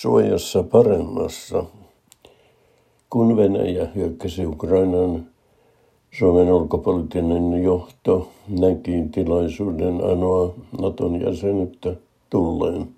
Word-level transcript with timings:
suojassa 0.00 0.62
paremmassa. 0.62 1.64
Kun 3.10 3.36
Venäjä 3.36 3.88
hyökkäsi 3.94 4.46
Ukrainaan, 4.46 5.26
Suomen 6.18 6.52
ulkopoliittinen 6.52 7.62
johto 7.62 8.28
näki 8.48 9.04
tilaisuuden 9.12 10.04
anoa 10.04 10.54
Naton 10.80 11.20
jäsenyyttä 11.20 11.94
tulleen. 12.30 12.88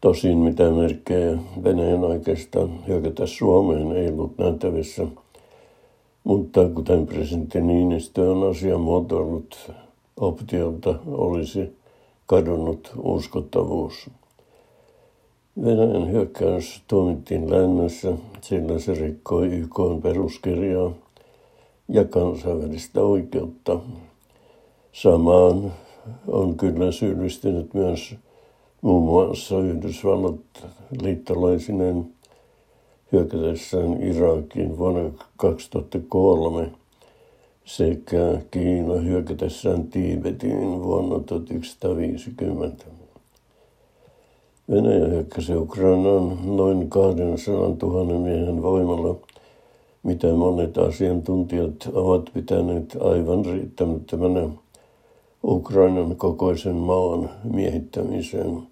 Tosin 0.00 0.38
mitä 0.38 0.70
merkkejä 0.70 1.38
Venäjän 1.64 2.04
aikeista 2.04 2.68
hyökätä 2.86 3.26
Suomeen 3.26 3.92
ei 3.92 4.08
ollut 4.08 4.38
nähtävissä, 4.38 5.06
mutta 6.24 6.68
kuten 6.68 7.06
presidentti 7.06 7.60
Niinistö 7.60 8.30
on 8.30 8.50
asian 8.50 8.80
muotoillut, 8.80 9.72
optiolta 10.16 10.94
olisi 11.06 11.76
kadonnut 12.26 12.92
uskottavuus. 13.02 14.10
Venäjän 15.56 16.10
hyökkäys 16.10 16.82
tuomittiin 16.88 17.50
lännössä, 17.50 18.12
sillä 18.40 18.78
se 18.78 18.94
rikkoi 18.94 19.46
YK 19.46 19.80
peruskirjaa 20.02 20.92
ja 21.88 22.04
kansainvälistä 22.04 23.00
oikeutta. 23.00 23.80
Samaan 24.92 25.72
on 26.28 26.56
kyllä 26.56 26.92
syyllistynyt 26.92 27.74
myös 27.74 28.14
muun 28.80 29.02
muassa 29.02 29.58
Yhdysvallat 29.58 30.40
liittolaisinen 31.02 32.06
hyökätessään 33.12 34.02
Irakiin 34.02 34.78
vuonna 34.78 35.10
2003 35.36 36.70
sekä 37.64 38.40
Kiina 38.50 38.94
hyökätessään 38.94 39.84
Tiibetiin 39.84 40.82
vuonna 40.82 41.20
1950. 41.20 42.84
Venäjä 44.70 45.06
hyökkäsi 45.06 45.56
Ukrainaan 45.56 46.56
noin 46.56 46.90
200 46.90 47.76
000 47.82 48.18
miehen 48.18 48.62
voimalla, 48.62 49.16
mitä 50.02 50.32
monet 50.32 50.78
asiantuntijat 50.78 51.88
ovat 51.92 52.30
pitäneet 52.34 52.96
aivan 53.00 53.44
riittämättömänä 53.44 54.48
Ukrainan 55.44 56.16
kokoisen 56.16 56.76
maan 56.76 57.30
miehittämiseen. 57.52 58.62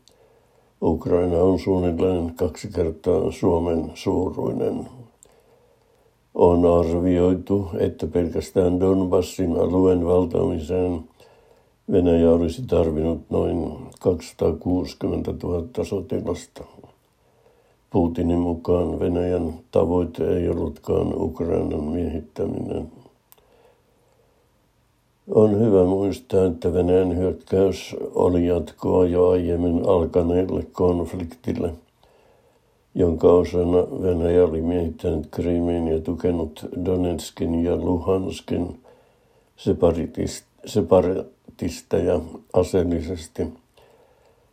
Ukraina 0.83 1.39
on 1.39 1.59
suunnilleen 1.59 2.35
kaksi 2.37 2.69
kertaa 2.75 3.33
Suomen 3.33 3.91
suuruinen. 3.95 4.89
On 6.35 6.65
arvioitu, 6.79 7.69
että 7.79 8.07
pelkästään 8.07 8.81
Donbassin 8.81 9.53
alueen 9.53 10.07
valtaamiseen 10.07 11.01
Venäjä 11.93 12.31
olisi 12.31 12.63
tarvinnut 12.67 13.21
noin 13.31 13.79
260 14.01 15.35
000 15.43 15.85
sotilasta. 15.85 16.65
Putinin 17.91 18.39
mukaan 18.39 19.01
Venäjän 19.01 19.55
tavoite 19.71 20.37
ei 20.37 20.49
ollutkaan 20.49 21.23
Ukrainan 21.23 21.85
miehittäminen. 21.85 22.93
On 25.31 25.61
hyvä 25.61 25.85
muistaa, 25.85 26.45
että 26.45 26.73
Venäjän 26.73 27.17
hyökkäys 27.17 27.97
oli 28.15 28.47
jatkoa 28.47 29.07
jo 29.07 29.29
aiemmin 29.29 29.89
alkaneelle 29.89 30.67
konfliktille, 30.73 31.75
jonka 32.95 33.29
osana 33.29 34.03
Venäjä 34.03 34.45
oli 34.45 34.63
miehittänyt 34.63 35.29
Krimin 35.31 35.89
ja 35.89 36.01
tukenut 36.01 36.67
Donetskin 36.85 37.65
ja 37.65 37.77
Luhanskin 37.77 38.81
separatisteja 40.65 42.21
aseellisesti 42.53 43.43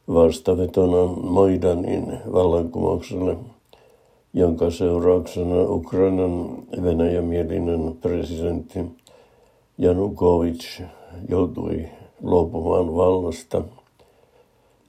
vastavetona 0.08 1.06
Maidanin 1.24 2.20
vallankumoukselle, 2.34 3.38
jonka 4.34 4.72
seurauksena 4.72 5.62
Ukrainan 5.62 6.64
venäjämielinen 6.84 7.98
presidentti 8.02 8.80
Janukovic 9.78 10.82
joutui 11.30 11.90
luopumaan 12.22 12.96
vallasta 12.96 13.62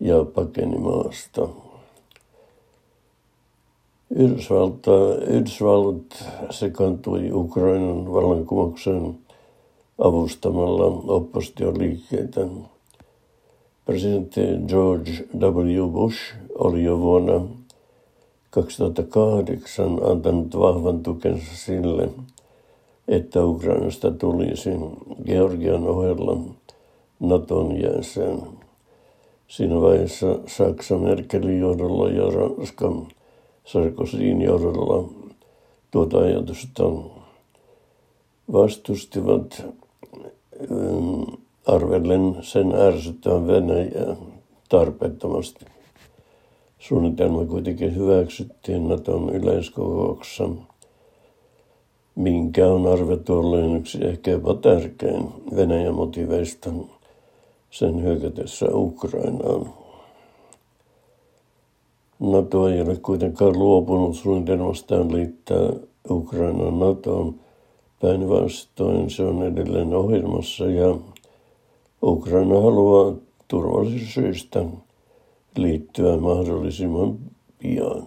ja 0.00 0.24
pakeni 0.34 0.78
maasta. 0.78 1.48
Yhdysvalta, 4.10 4.91
Yhdysvallat 5.26 6.24
sekantui 6.50 7.32
Ukrainan 7.32 8.12
vallankumoukseen 8.12 9.18
avustamalla 9.98 10.84
oppositioliikkeitä. 11.14 12.40
Presidentti 13.84 14.40
George 14.68 15.12
W. 15.38 15.88
Bush 15.88 16.18
oli 16.58 16.84
jo 16.84 16.98
vuonna 16.98 17.46
2008 18.50 19.98
antanut 20.10 20.58
vahvan 20.58 21.02
tukensa 21.02 21.56
sille, 21.56 22.08
että 23.08 23.44
Ukrainasta 23.44 24.10
tulisi 24.10 24.70
Georgian 25.26 25.88
ohella 25.88 26.36
Naton 27.20 27.80
jäsen. 27.82 28.42
Siinä 29.48 29.80
vaiheessa 29.80 30.38
Saksa 30.46 30.98
Merkelin 30.98 31.60
johdolla 31.60 32.08
ja 32.08 32.30
Ranska 32.30 32.92
Sarkozyn 33.64 34.42
johdolla 34.42 35.08
tuota 35.90 36.18
ajatusta 36.18 36.82
vastustivat 38.52 39.64
arvellen 41.66 42.36
sen 42.40 42.74
ärsyttävän 42.74 43.46
Venäjää 43.46 44.16
tarpeettomasti. 44.68 45.64
Suunnitelma 46.78 47.44
kuitenkin 47.44 47.96
hyväksyttiin 47.96 48.88
Naton 48.88 49.30
yleiskokouksessa 49.30 50.48
minkä 52.16 52.66
on 52.66 52.86
arvettu 52.86 53.38
olleen 53.38 53.76
yksi 53.76 54.04
ehkä 54.04 54.30
jopa 54.30 54.54
tärkein 54.54 55.28
Venäjän 55.56 55.94
motiveista 55.94 56.70
sen 57.70 58.02
hyökätessä 58.02 58.66
Ukrainaan. 58.72 59.74
NATO 62.20 62.68
ei 62.68 62.80
ole 62.80 62.96
kuitenkaan 62.96 63.58
luopunut 63.58 64.16
suunnitelmastaan 64.16 65.12
liittää 65.12 65.70
Ukrainan 66.10 66.78
NATOon. 66.78 67.34
Päinvastoin 68.00 69.10
se 69.10 69.22
on 69.22 69.42
edelleen 69.42 69.94
ohjelmassa 69.94 70.64
ja 70.64 70.96
Ukraina 72.02 72.60
haluaa 72.60 73.14
turvallisuussyistä 73.48 74.64
liittyä 75.56 76.16
mahdollisimman 76.16 77.18
pian. 77.58 78.06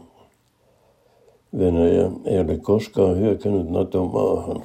Venäjä 1.57 2.11
ei 2.25 2.39
ole 2.39 2.57
koskaan 2.57 3.17
hyökännyt 3.17 3.69
NATO-maahan. 3.69 4.63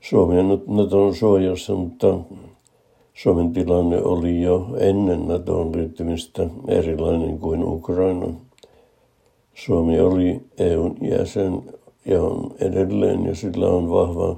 Suomi 0.00 0.38
on 0.38 0.62
Naton 0.66 1.14
suojassa, 1.14 1.74
mutta 1.74 2.18
Suomen 3.14 3.52
tilanne 3.52 4.02
oli 4.02 4.42
jo 4.42 4.66
ennen 4.78 5.28
NATOon 5.28 5.76
liittymistä 5.76 6.46
erilainen 6.68 7.38
kuin 7.38 7.64
Ukraina. 7.64 8.26
Suomi 9.54 10.00
oli 10.00 10.40
EUn 10.58 10.96
jäsen 11.00 11.62
ja 12.04 12.20
edelleen 12.60 13.26
ja 13.26 13.34
sillä 13.34 13.68
on 13.68 13.90
vahva 13.90 14.36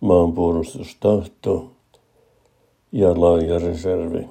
maanpuolustustahto 0.00 1.70
ja 2.92 3.20
laaja 3.20 3.58
reservi. 3.58 4.28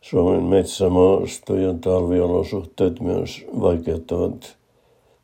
Suomen 0.00 0.42
metsämaasto 0.42 1.56
ja 1.56 1.74
talviolosuhteet 1.74 3.00
myös 3.00 3.44
vaikeuttavat 3.60 4.56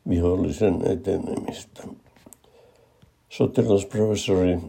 vihollisen 0.09 0.91
etenemistä. 0.91 1.83
Sotilasprofessori 3.29 4.59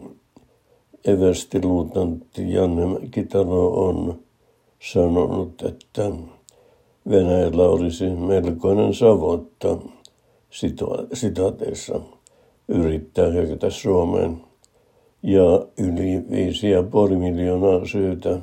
everstiluutantti 1.05 2.53
Janne 2.53 3.07
Kitalo 3.11 3.87
on 3.87 4.19
sanonut, 4.79 5.61
että 5.61 6.11
Venäjällä 7.09 7.63
olisi 7.63 8.09
melkoinen 8.09 8.93
savotta 8.93 9.77
sitaateissa 11.13 12.01
yrittää 12.67 13.27
hyökätä 13.27 13.69
Suomeen 13.69 14.41
ja 15.23 15.67
yli 15.77 16.23
viisi 16.31 16.69
ja 16.69 16.83
puoli 16.83 17.15
miljoonaa 17.15 17.85
syytä, 17.85 18.39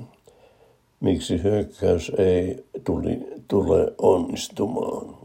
miksi 1.01 1.43
hyökkäys 1.43 2.13
ei 2.19 2.65
tuli, 2.85 3.21
tule 3.49 3.95
onnistumaan. 3.99 5.24